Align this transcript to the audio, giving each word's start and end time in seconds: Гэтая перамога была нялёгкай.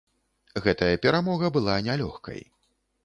Гэтая 0.67 0.95
перамога 1.05 1.53
была 1.59 1.77
нялёгкай. 1.89 2.41